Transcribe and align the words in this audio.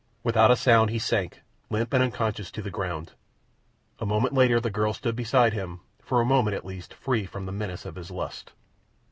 Without 0.23 0.49
a 0.49 0.55
sound 0.55 0.89
he 0.89 0.97
sank, 0.97 1.43
limp 1.69 1.93
and 1.93 2.01
unconscious, 2.01 2.49
to 2.49 2.63
the 2.63 2.71
ground. 2.71 3.11
A 3.99 4.03
moment 4.07 4.33
later 4.33 4.59
the 4.59 4.71
girl 4.71 4.93
stood 4.95 5.15
beside 5.15 5.53
him—for 5.53 6.19
a 6.19 6.25
moment 6.25 6.55
at 6.55 6.65
least 6.65 6.91
free 6.95 7.27
from 7.27 7.45
the 7.45 7.51
menace 7.51 7.85
of 7.85 7.93
his 7.97 8.09
lust. 8.09 8.51